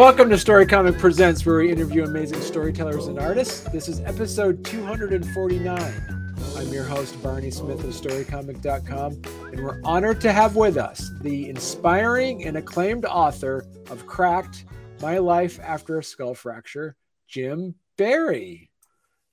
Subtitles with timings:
[0.00, 3.64] Welcome to Story Comic Presents, where we interview amazing storytellers and artists.
[3.70, 6.34] This is episode 249.
[6.56, 9.20] I'm your host, Barney Smith of StoryComic.com,
[9.52, 14.64] and we're honored to have with us the inspiring and acclaimed author of Cracked
[15.02, 16.96] My Life After a Skull Fracture,
[17.28, 18.70] Jim Barry.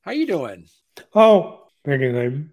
[0.02, 0.66] How you doing?
[1.16, 2.50] Oh, pretty good.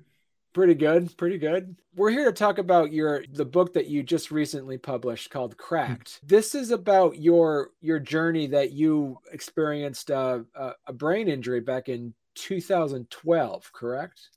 [0.55, 1.75] Pretty good, pretty good.
[1.97, 6.21] We're here to talk about your the book that you just recently published called Cracked.
[6.23, 11.89] This is about your your journey that you experienced uh, a, a brain injury back
[11.89, 14.29] in 2012, correct?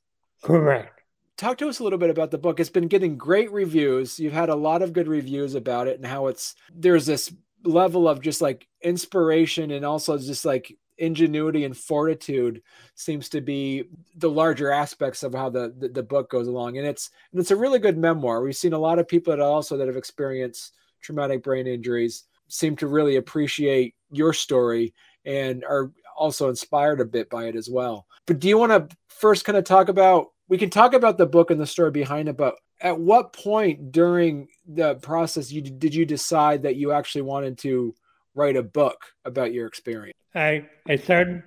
[0.41, 1.03] Correct.
[1.37, 2.59] Talk to us a little bit about the book.
[2.59, 4.19] It's been getting great reviews.
[4.19, 7.31] You've had a lot of good reviews about it and how it's there's this
[7.63, 12.61] level of just like inspiration and also just like ingenuity and fortitude
[12.95, 16.77] seems to be the larger aspects of how the, the, the book goes along.
[16.77, 18.41] And it's and it's a really good memoir.
[18.41, 22.75] We've seen a lot of people that also that have experienced traumatic brain injuries seem
[22.77, 24.93] to really appreciate your story
[25.25, 28.07] and are also inspired a bit by it as well.
[28.25, 31.25] But do you want to first kind of talk about we can talk about the
[31.25, 35.93] book and the story behind it but at what point during the process you did
[35.93, 37.93] you decide that you actually wanted to
[38.35, 41.43] write a book about your experience I, I started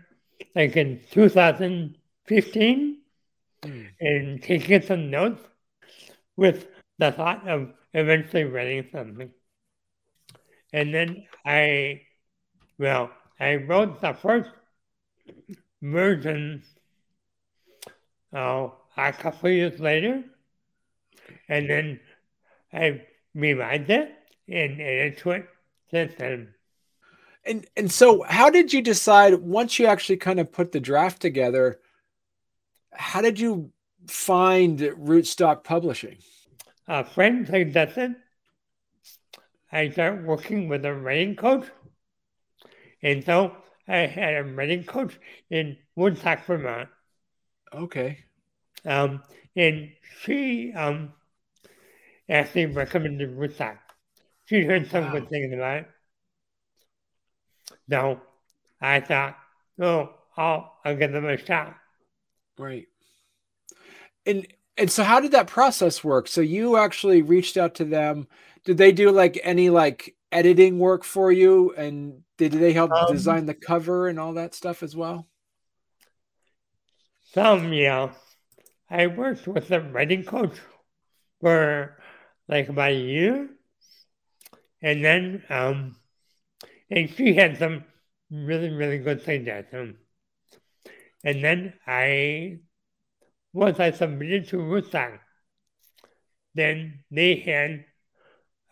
[0.55, 2.99] like in 2015
[3.63, 3.87] mm.
[4.01, 5.43] and taking some notes
[6.37, 6.67] with
[6.99, 9.31] the thought of eventually writing something.
[10.73, 12.03] And then I,
[12.79, 14.51] well, I wrote the first
[15.83, 16.63] version
[18.33, 20.23] uh, a couple years later,
[21.49, 22.01] and then
[22.73, 23.03] I
[23.35, 24.15] revised it
[24.49, 25.49] and edited it
[25.91, 26.55] since then.
[27.45, 31.21] And and so how did you decide once you actually kind of put the draft
[31.23, 31.81] together,
[32.93, 33.73] how did you
[34.07, 36.19] find Rootstock Publishing?
[36.87, 38.17] A friend suggested
[39.73, 41.67] I start working with a writing coach.
[43.03, 46.89] And so I had a writing coach in Woodstock, Vermont.
[47.73, 48.25] Okay.
[48.85, 49.23] Um,
[49.55, 49.91] and
[50.23, 51.13] she um,
[52.29, 53.79] actually recommended Rootstock.
[54.47, 55.13] She heard some wow.
[55.13, 55.87] good things about it.
[57.89, 58.21] No,
[58.81, 59.37] I thought,
[59.81, 61.77] oh, I'll, I'll give them a shot.
[62.59, 62.87] Right.
[64.27, 66.27] And and so how did that process work?
[66.29, 68.29] So you actually reached out to them.
[68.65, 71.75] Did they do like any like editing work for you?
[71.75, 75.27] And did they help um, design the cover and all that stuff as well?
[77.35, 78.13] Some, yeah.
[78.89, 80.57] I worked with a writing coach
[81.41, 81.97] for
[82.49, 83.49] like about a year.
[84.83, 85.97] And then um
[86.91, 87.85] and she had some
[88.31, 89.97] really, really good suggestions.
[91.23, 92.59] And then I,
[93.53, 95.19] once I submitted to Rootstock,
[96.55, 97.85] then they had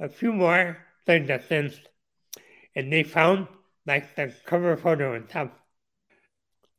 [0.00, 1.80] a few more suggestions
[2.74, 3.48] and they found
[3.86, 5.50] like the cover photo and stuff.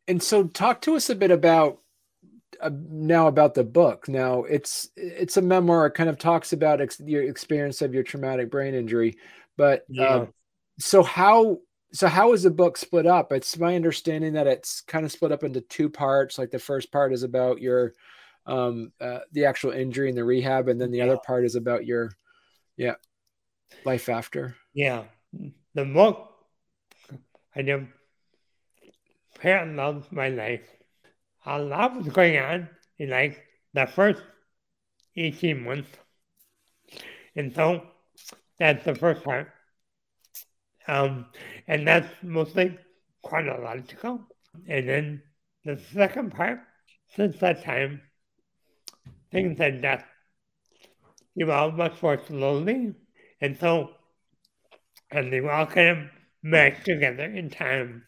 [0.08, 1.80] And so talk to us a bit about
[2.62, 4.08] uh, now about the book.
[4.08, 5.88] Now it's it's a memoir.
[5.88, 9.18] It kind of talks about ex- your experience of your traumatic brain injury,
[9.56, 10.04] but yeah.
[10.04, 10.26] uh,
[10.80, 11.60] so how
[11.92, 13.32] so how is the book split up?
[13.32, 16.38] It's my understanding that it's kind of split up into two parts.
[16.38, 17.94] Like the first part is about your
[18.46, 21.06] um uh, the actual injury and the rehab, and then the yeah.
[21.06, 22.12] other part is about your
[22.78, 22.96] yeah
[23.86, 24.56] life after.
[24.74, 25.04] Yeah,
[25.74, 26.32] the book
[27.56, 27.88] I know
[29.40, 30.66] parallels my life.
[31.46, 34.22] A lot was going on in like the first
[35.16, 35.90] eighteen months,
[37.36, 37.84] and so
[38.58, 39.52] that's the first part.
[40.90, 41.28] Um,
[41.68, 42.78] and that's mostly
[43.24, 44.22] chronological.
[44.68, 45.22] And then
[45.64, 46.62] the second part,
[47.16, 48.02] since that time,
[49.32, 50.06] things had just
[51.36, 52.96] evolved much more slowly.
[53.40, 53.92] And so,
[55.12, 55.98] and they all kind of
[56.42, 58.06] meshed together in time.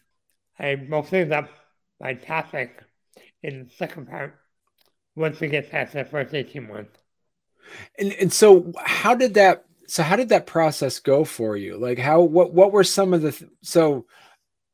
[0.58, 1.50] I broke things up
[2.00, 2.82] by topic
[3.44, 4.34] in the second part
[5.14, 6.98] once we get past the first 18 months.
[7.96, 11.76] And, and so, how did that so how did that process go for you?
[11.76, 14.06] Like how what what were some of the th- so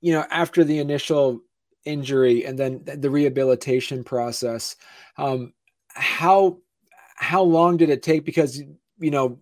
[0.00, 1.40] you know after the initial
[1.84, 4.76] injury and then the rehabilitation process
[5.16, 5.52] um
[5.88, 6.58] how
[7.16, 8.24] how long did it take?
[8.24, 8.58] Because
[8.98, 9.38] you know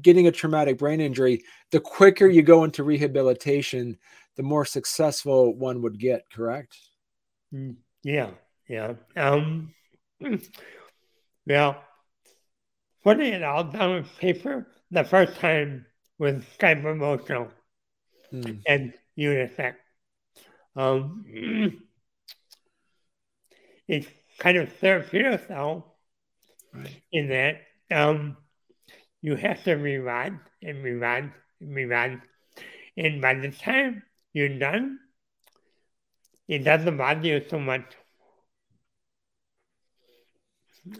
[0.00, 1.42] getting a traumatic brain injury
[1.72, 3.98] the quicker you go into rehabilitation
[4.36, 6.76] the more successful one would get correct?
[7.52, 8.30] Mm, yeah
[8.68, 9.74] yeah um
[11.46, 11.82] well
[13.02, 15.86] putting it all down on paper the first time
[16.18, 17.48] was kind of emotional
[18.32, 18.62] mm.
[18.66, 19.74] and UNICEF.
[20.74, 21.24] Um,
[23.88, 24.06] it's
[24.38, 25.84] kind of therapeutic though,
[26.72, 27.02] right.
[27.12, 28.36] in that um,
[29.22, 32.20] you have to rerun and rerun and rerun.
[32.96, 34.02] And by the time
[34.32, 34.98] you're done,
[36.48, 37.84] it doesn't bother you so much.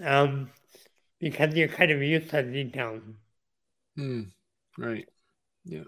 [0.03, 0.50] Um,
[1.21, 3.03] because you're kind of used to the details.
[3.97, 4.23] Hmm.
[4.79, 5.09] Right.
[5.65, 5.85] Yeah.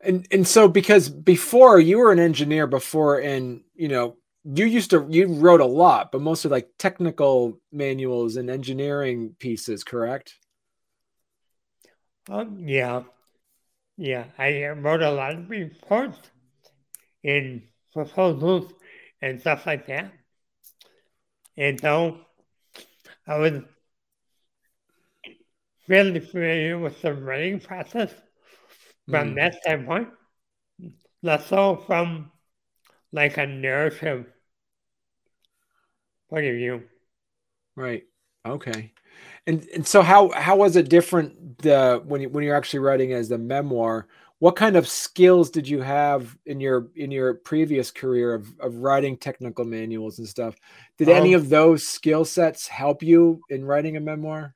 [0.00, 4.90] And and so because before you were an engineer before and you know you used
[4.90, 10.34] to you wrote a lot but mostly like technical manuals and engineering pieces correct
[12.28, 13.02] um yeah
[13.96, 16.18] yeah i wrote a lot of reports
[17.22, 17.62] and
[17.92, 18.72] proposals
[19.20, 20.12] and stuff like that
[21.56, 22.18] and so
[23.28, 23.62] i was
[25.88, 28.12] really familiar with the writing process
[29.08, 29.34] from mm.
[29.36, 30.08] that standpoint
[31.22, 32.30] less so from
[33.12, 34.26] like a narrative
[36.28, 36.82] point of view.
[37.76, 38.04] Right.
[38.46, 38.92] Okay.
[39.46, 43.12] And and so how how was it different uh, when you when you're actually writing
[43.12, 44.08] as a memoir?
[44.38, 48.76] What kind of skills did you have in your in your previous career of, of
[48.76, 50.56] writing technical manuals and stuff?
[50.98, 54.54] Did um, any of those skill sets help you in writing a memoir?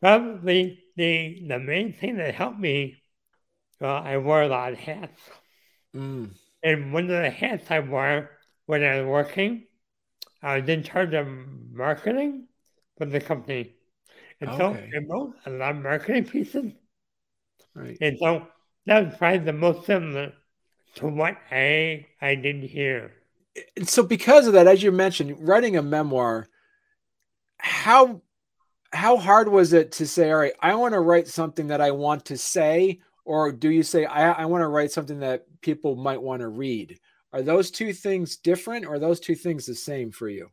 [0.00, 3.02] Probably the the main thing that helped me.
[3.80, 5.20] Well, I wore a lot of hats.
[5.94, 6.30] Mm.
[6.62, 8.30] And one of the hats I wore
[8.66, 9.66] when I was working,
[10.42, 11.26] I was in charge of
[11.72, 12.48] marketing
[12.96, 13.74] for the company.
[14.40, 14.58] And okay.
[14.58, 16.72] so I wrote a lot of marketing pieces.
[17.74, 17.96] Right.
[18.00, 18.46] And so
[18.86, 20.32] that was probably the most similar
[20.96, 23.12] to what I I did here.
[23.76, 26.48] And so because of that, as you mentioned, writing a memoir,
[27.58, 28.22] how
[28.92, 31.90] how hard was it to say, all right, I want to write something that I
[31.90, 35.96] want to say, or do you say I, I want to write something that people
[35.96, 36.98] might want to read
[37.32, 40.48] are those two things different or are those two things the same for you?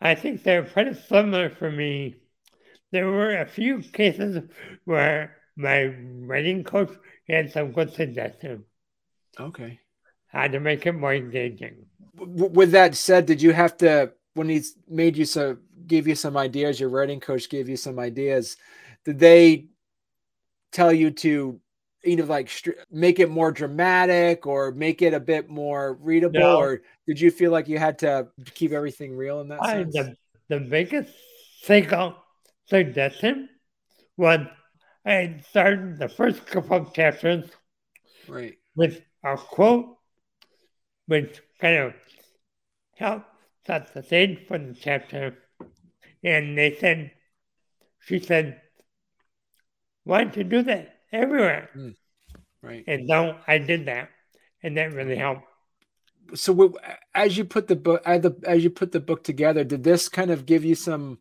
[0.00, 2.16] I think they're pretty similar for me.
[2.92, 4.42] There were a few cases
[4.84, 6.92] where my writing coach
[7.28, 8.64] had some good suggestions.
[9.40, 9.80] Okay.
[10.28, 11.86] How to make it more engaging.
[12.18, 16.36] With that said did you have to when he made you so gave you some
[16.36, 18.56] ideas your writing coach gave you some ideas
[19.04, 19.66] did they
[20.72, 21.60] tell you to
[22.04, 22.50] you know like
[22.90, 26.40] make it more dramatic or make it a bit more readable?
[26.40, 26.58] No.
[26.58, 29.94] or did you feel like you had to keep everything real in that I, sense?
[29.94, 30.16] the,
[30.48, 31.12] the biggest
[31.62, 32.16] single
[32.68, 33.48] suggestion
[34.16, 34.40] was
[35.04, 37.48] i started the first couple of chapters
[38.28, 38.56] right.
[38.74, 39.96] with a quote
[41.06, 41.94] which kind of
[42.96, 43.26] helped
[43.66, 45.36] set the stage for the chapter
[46.22, 47.12] and they said
[48.00, 48.60] she said
[50.06, 51.68] why don't you do that everywhere?
[51.76, 51.96] Mm,
[52.62, 52.84] right.
[52.86, 54.08] And so I did that,
[54.62, 55.42] and that really helped.
[56.34, 56.76] So
[57.12, 60.46] as you put the book as you put the book together, did this kind of
[60.46, 61.18] give you some?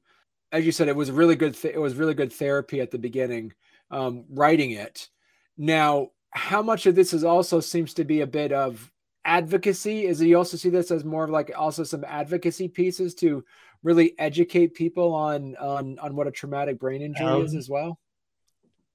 [0.51, 1.55] As you said, it was really good.
[1.55, 3.53] Th- it was really good therapy at the beginning,
[3.89, 5.09] um, writing it.
[5.57, 8.91] Now, how much of this is also seems to be a bit of
[9.25, 10.05] advocacy?
[10.05, 13.43] Is it you also see this as more of like also some advocacy pieces to
[13.85, 17.99] really educate people on on on what a traumatic brain injury um, is as well?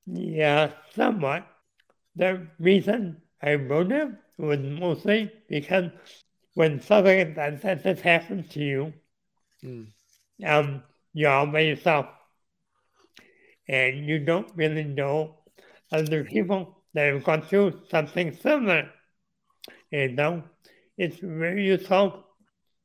[0.06, 1.46] Yeah, somewhat.
[2.16, 5.90] The reason I wrote it was mostly because
[6.54, 8.92] when something like that has happened to you,
[9.64, 9.86] mm.
[10.44, 10.82] um,
[11.14, 12.06] you're all by yourself.
[13.68, 15.36] And you don't really know
[15.92, 18.90] other people that have gone through something similar.
[19.92, 20.42] And so
[20.98, 22.24] it's very useful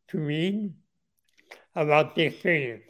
[0.09, 0.73] to read
[1.75, 2.83] about the experience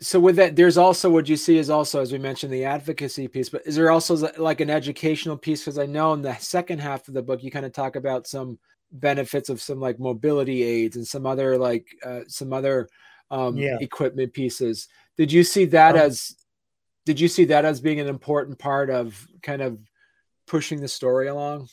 [0.00, 3.28] so with that there's also what you see is also as we mentioned the advocacy
[3.28, 6.78] piece but is there also like an educational piece because i know in the second
[6.78, 8.58] half of the book you kind of talk about some
[8.92, 12.88] benefits of some like mobility aids and some other like uh, some other
[13.30, 13.78] um, yeah.
[13.80, 16.36] equipment pieces did you see that um, as
[17.04, 19.78] did you see that as being an important part of kind of
[20.46, 21.68] pushing the story along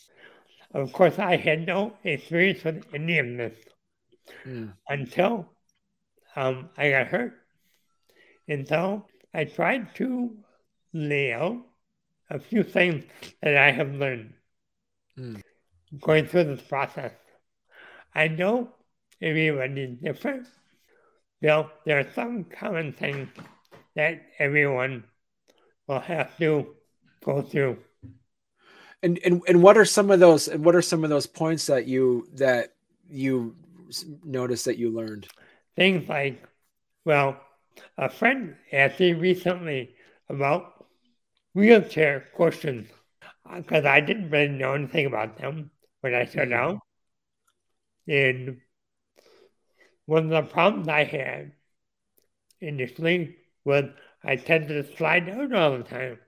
[0.73, 3.57] of course i had no experience with any of this
[4.45, 4.73] mm.
[4.89, 5.47] until
[6.35, 7.33] um, i got hurt
[8.47, 10.35] and so I tried to
[10.93, 11.57] lay out
[12.29, 13.05] a few things
[13.41, 14.33] that I have learned
[15.17, 15.41] mm.
[15.99, 17.13] going through this process.
[18.13, 18.69] I know
[19.21, 20.47] everybody's different.
[21.41, 23.29] Though there are some common things
[23.95, 25.03] that everyone
[25.87, 26.75] will have to
[27.23, 27.77] go through.
[29.01, 31.65] And and and what are some of those and what are some of those points
[31.65, 32.73] that you that
[33.09, 33.55] you
[34.23, 35.27] noticed that you learned?
[35.75, 36.47] Things like,
[37.05, 37.39] well,
[37.97, 39.95] a friend asked me recently
[40.29, 40.85] about
[41.53, 42.89] wheelchair cushions
[43.55, 46.79] because I didn't really know anything about them when I started out.
[48.07, 48.61] And
[50.05, 51.53] one of the problems I had
[52.59, 53.85] initially was
[54.23, 56.19] I tended to slide out all the time.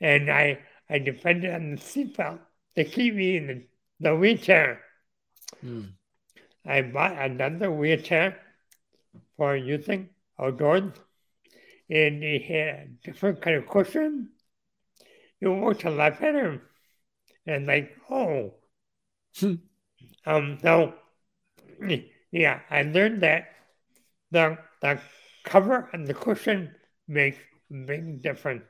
[0.00, 2.40] And I, I depended on the seatbelt
[2.76, 3.64] to keep me in the,
[4.00, 4.80] the wheelchair.
[5.60, 5.82] Hmm.
[6.64, 8.38] I bought another wheelchair
[9.38, 10.92] for using outdoors,
[11.88, 14.30] and it had a different kind of cushion.
[15.40, 16.60] It worked a lot better.
[17.46, 18.54] And like, oh.
[19.38, 19.54] Hmm.
[20.26, 20.94] um, so,
[22.32, 23.46] yeah, I learned that
[24.32, 25.00] the, the
[25.44, 26.74] cover and the cushion
[27.06, 27.38] makes
[27.70, 28.64] a big difference.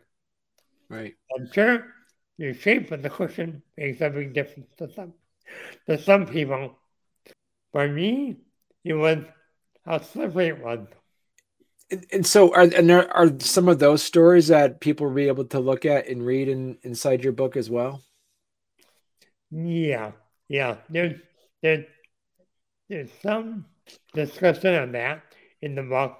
[0.91, 1.15] Right.
[1.35, 1.87] I'm sure
[2.37, 5.15] the shape of the cushion makes a big difference to some,
[5.89, 6.77] to some people.
[7.73, 8.37] For me,
[8.85, 9.19] it was
[9.88, 10.80] how slippery it was.
[11.90, 15.28] And, and so, are and there are some of those stories that people will be
[15.28, 18.02] able to look at and read in, inside your book as well.
[19.50, 20.12] Yeah,
[20.49, 20.76] yeah.
[20.90, 21.18] There's
[21.62, 21.87] there's
[22.90, 23.64] there's some
[24.12, 25.23] discussion on that
[25.62, 26.18] in the book.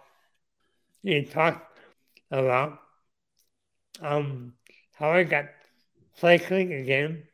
[1.02, 1.78] He talks
[2.30, 2.78] about
[4.00, 4.54] um
[4.94, 5.46] how I got
[6.16, 7.25] cycling again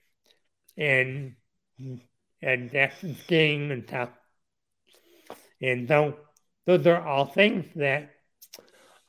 [0.76, 1.36] and
[2.42, 4.10] and distance skiing and stuff.
[5.64, 6.16] And so
[6.66, 8.11] those are all things that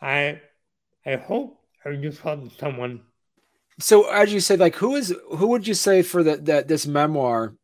[0.01, 0.41] I
[1.05, 3.01] I hope are useful to someone.
[3.79, 6.87] So as you said, like who is who would you say for that that this
[6.87, 7.55] memoir?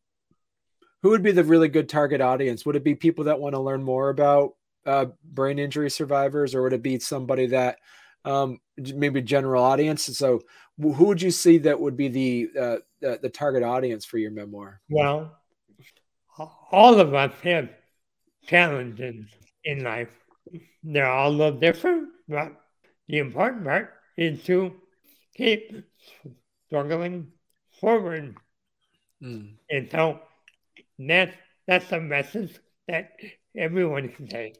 [1.02, 2.64] Who would be the really good target audience?
[2.64, 4.52] Would it be people that want to learn more about
[4.86, 7.78] uh, brain injury survivors, or would it be somebody that
[8.24, 10.04] um, maybe general audience?
[10.16, 10.42] So
[10.78, 14.30] who would you see that would be the, uh, the the target audience for your
[14.30, 14.80] memoir?
[14.88, 15.36] Well,
[16.70, 17.70] all of us have
[18.46, 19.26] challenges
[19.64, 20.10] in life.
[20.82, 22.52] They're all a little different, but
[23.08, 24.74] the important part is to
[25.34, 25.84] keep
[26.66, 27.28] struggling
[27.80, 28.36] forward.
[29.22, 29.54] Mm.
[29.70, 30.20] And so
[30.98, 32.58] that's that's a message
[32.88, 33.12] that
[33.56, 34.58] everyone can take.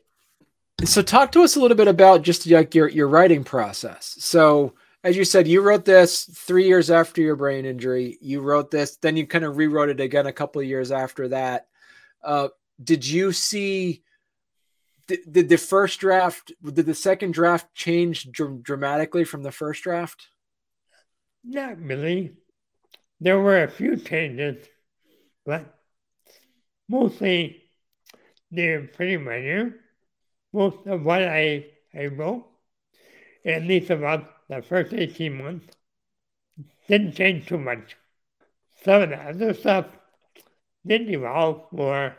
[0.84, 4.16] So talk to us a little bit about just like your your writing process.
[4.20, 4.74] So
[5.04, 8.18] as you said, you wrote this three years after your brain injury.
[8.20, 11.28] You wrote this, then you kind of rewrote it again a couple of years after
[11.28, 11.66] that.
[12.22, 12.48] Uh,
[12.82, 14.02] did you see?
[15.08, 16.52] Did, did the first draft?
[16.62, 20.28] Did the second draft change dr- dramatically from the first draft?
[21.44, 22.32] Not really.
[23.20, 24.66] There were a few changes,
[25.44, 25.78] but
[26.88, 27.62] mostly
[28.50, 29.76] they're pretty minor.
[30.52, 32.46] Most of what I, I wrote,
[33.44, 35.74] at least about the first 18 months
[36.88, 37.96] didn't change too much.
[38.84, 39.86] Some of the other stuff
[40.86, 42.16] did evolve more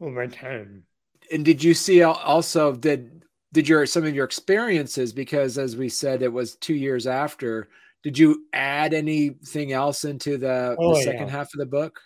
[0.00, 0.84] over time.
[1.32, 5.88] And did you see also did did your some of your experiences because as we
[5.88, 7.68] said it was two years after
[8.02, 11.32] did you add anything else into the, oh, the second yeah.
[11.32, 12.00] half of the book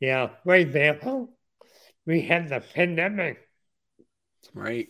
[0.00, 1.30] yeah for example
[2.06, 3.38] we had the pandemic
[4.52, 4.88] right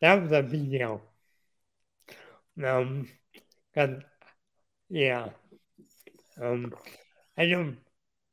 [0.00, 1.02] that was a big deal
[2.64, 3.08] um,
[3.74, 4.02] and
[4.88, 5.28] yeah,
[6.40, 6.74] um,
[7.36, 7.78] I don't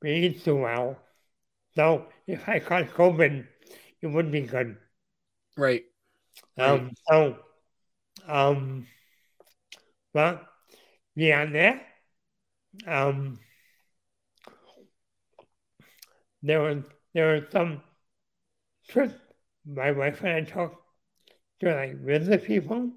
[0.01, 0.97] breathe too well.
[1.75, 3.45] So if I caught COVID,
[4.01, 4.77] it would be good.
[5.57, 5.83] Right.
[6.57, 7.37] Um, so,
[8.27, 8.87] um,
[10.13, 10.45] but
[11.15, 11.85] beyond that,
[12.87, 13.39] um,
[16.41, 17.81] there was there was some
[18.87, 19.13] trips
[19.65, 20.81] my wife and I took
[21.59, 22.91] to like visit people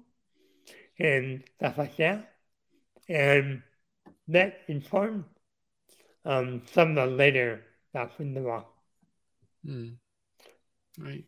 [0.99, 2.33] and stuff like that.
[3.07, 3.63] And
[4.27, 5.25] that informed
[6.25, 8.67] um, some of the later stuff in the book.
[9.65, 9.95] Mm.
[10.97, 11.25] Right.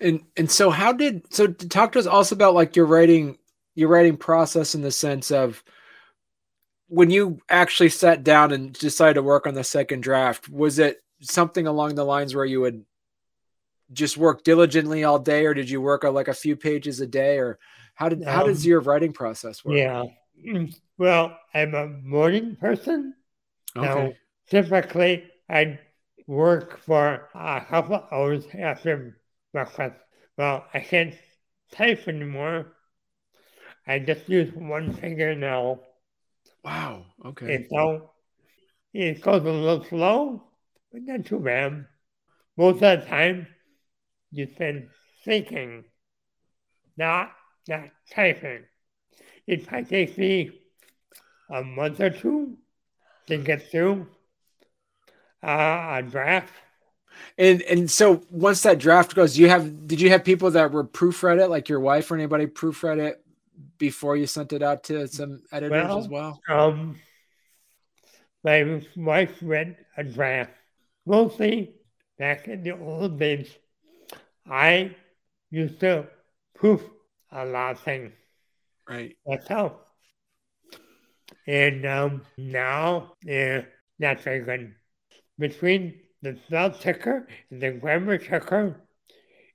[0.00, 3.38] And and so how did so talk to us also about like your writing
[3.74, 5.62] your writing process in the sense of
[6.88, 11.02] when you actually sat down and decided to work on the second draft, was it
[11.20, 12.84] something along the lines where you would
[13.92, 17.06] just work diligently all day or did you work on like a few pages a
[17.06, 17.58] day or
[17.94, 19.76] how did um, how does um, your writing process work?
[19.76, 20.04] Yeah.
[20.98, 23.14] Well, I'm a morning person.
[23.76, 24.16] Okay.
[24.48, 25.78] Typically, I
[26.26, 29.20] work for a couple hours after
[29.52, 29.96] breakfast.
[30.36, 31.14] Well, I can't
[31.72, 32.72] type anymore.
[33.86, 35.80] I just use one finger now.
[36.64, 37.06] Wow.
[37.24, 37.54] Okay.
[37.54, 38.10] And so
[38.92, 40.42] it goes a little slow,
[40.92, 41.86] but not too bad.
[42.56, 43.46] Most of the time,
[44.32, 44.88] you spend
[45.24, 45.84] thinking,
[46.96, 47.32] not
[47.68, 48.64] not typing.
[49.46, 50.50] It might take me
[51.50, 52.58] a month or two
[53.26, 54.06] to get through
[55.42, 56.52] uh, a draft.
[57.38, 60.84] And and so once that draft goes, you have did you have people that were
[60.84, 63.22] proofread it, like your wife or anybody proofread it
[63.78, 66.40] before you sent it out to some editors well, as well?
[66.48, 66.98] Um,
[68.44, 70.52] my wife read a draft.
[71.04, 71.74] Mostly
[72.18, 73.50] back in the old days,
[74.48, 74.94] I
[75.50, 76.06] used to
[76.54, 76.82] proof
[77.32, 78.12] a lot of things.
[78.88, 79.16] Right.
[79.26, 79.76] That's how.
[81.46, 83.62] And um, now, yeah,
[83.98, 84.74] that's very good.
[85.38, 88.80] Between the spell checker and the grammar checker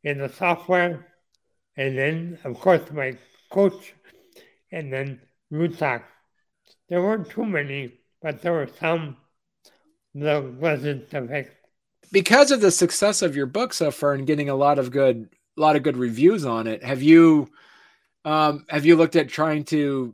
[0.04, 1.08] and the software,
[1.78, 3.18] and then, of course, my
[3.52, 3.94] coach,
[4.72, 5.22] and then
[5.52, 6.04] Rootstock.
[6.90, 9.18] There weren't too many, but there were some
[10.16, 11.56] that wasn't perfect.
[12.12, 15.30] Because of the success of your book so far and getting a lot of good,
[15.58, 17.50] a lot of good reviews on it, have you,
[18.26, 20.14] um, have you looked at trying to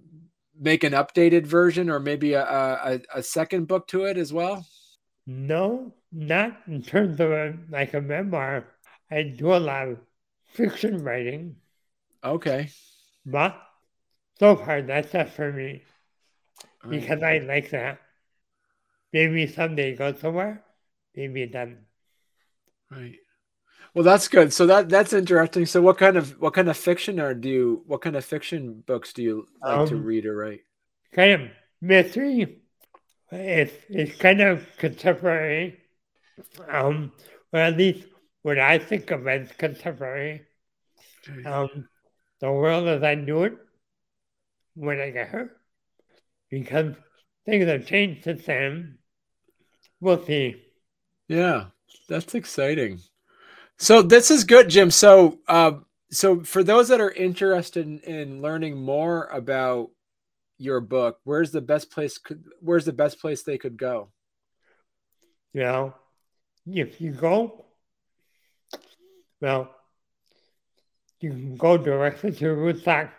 [0.59, 4.65] make an updated version or maybe a, a, a second book to it as well?
[5.27, 8.65] No, not in terms of a, like a memoir.
[9.11, 9.97] I do a lot of
[10.53, 11.57] fiction writing.
[12.23, 12.69] Okay.
[13.25, 13.61] But
[14.39, 15.83] so far, that's not for me
[16.89, 17.99] because I like that.
[19.11, 20.63] Maybe someday go somewhere.
[21.15, 21.85] Maybe then.
[22.91, 23.15] Right.
[23.93, 24.53] Well, that's good.
[24.53, 25.65] So that that's interesting.
[25.65, 28.83] So, what kind of what kind of fiction are do you what kind of fiction
[28.85, 30.61] books do you like um, to read or write?
[31.13, 31.41] Kind of
[31.81, 32.61] mystery.
[33.31, 35.79] It's it's kind of contemporary.
[36.69, 37.11] Um,
[37.51, 38.05] or at least
[38.41, 40.43] what I think of as contemporary.
[41.45, 41.89] Um,
[42.39, 43.57] the world as I knew it
[44.75, 45.57] when I got hurt,
[46.49, 46.95] because
[47.45, 48.99] things have changed since then.
[49.99, 50.61] We'll see.
[51.27, 51.65] Yeah,
[52.07, 52.99] that's exciting.
[53.77, 54.91] So this is good, Jim.
[54.91, 55.73] So, uh,
[56.11, 59.89] so for those that are interested in, in learning more about
[60.57, 62.17] your book, where's the best place?
[62.17, 64.09] Could, where's the best place they could go?
[65.53, 65.95] You know,
[66.65, 67.65] if you go,
[69.41, 69.73] well,
[71.19, 73.09] you can go directly to Rootstock,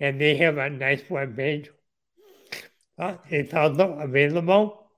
[0.00, 1.70] and they have a nice web page.
[2.98, 4.90] Uh, it's also available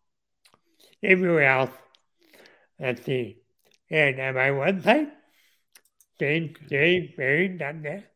[1.03, 1.71] everywhere else.
[2.79, 3.39] Let's see.
[3.91, 5.11] And at my website,
[6.21, 8.13] jamesjbarry.net,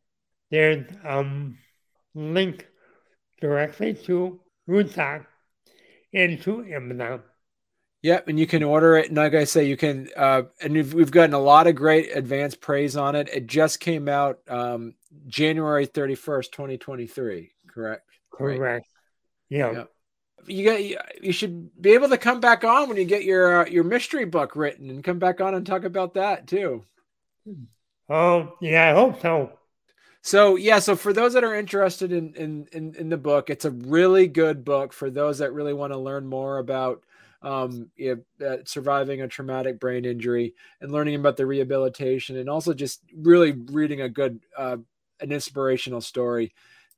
[0.50, 1.58] there's um
[2.14, 2.66] link
[3.40, 5.26] directly to Rootstock
[6.12, 7.22] and to Amazon.
[8.02, 9.08] Yep, and you can order it.
[9.08, 12.16] And like I say, you can, uh, and we've, we've gotten a lot of great
[12.16, 13.28] advanced praise on it.
[13.28, 14.94] It just came out um,
[15.26, 18.06] January 31st, 2023, correct?
[18.32, 18.60] Correct.
[18.60, 18.82] Right.
[19.50, 19.72] Yeah.
[19.72, 19.90] Yep.
[20.46, 23.68] You get you should be able to come back on when you get your uh,
[23.68, 26.82] your mystery book written and come back on and talk about that too.
[28.08, 29.52] Oh, yeah, I hope so.
[30.22, 33.64] So yeah, so for those that are interested in in in, in the book, it's
[33.64, 37.04] a really good book for those that really want to learn more about
[37.42, 42.50] um, you know, uh, surviving a traumatic brain injury and learning about the rehabilitation and
[42.50, 44.76] also just really reading a good, uh,
[45.20, 46.52] an inspirational story.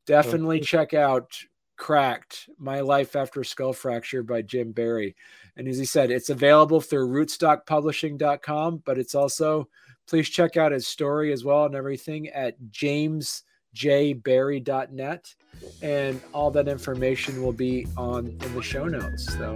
[0.07, 1.39] Definitely check out
[1.77, 5.15] Cracked My Life After Skull Fracture by Jim barry
[5.57, 9.69] And as he said, it's available through rootstockpublishing.com, but it's also,
[10.09, 15.35] please check out his story as well and everything at jamesjbarry.net.
[15.81, 19.33] And all that information will be on in the show notes.
[19.35, 19.55] So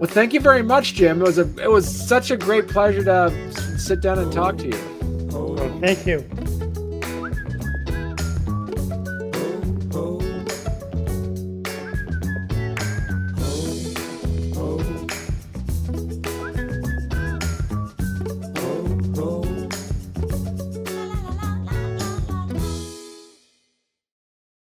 [0.00, 1.20] well, thank you very much, Jim.
[1.20, 4.66] It was a it was such a great pleasure to sit down and talk to
[4.66, 5.80] you.
[5.80, 6.49] Thank you.